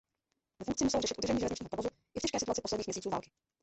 [0.59, 3.31] Ve funkci musel řešit udržení železničního provozu i v těžké situaci posledních měsíců války.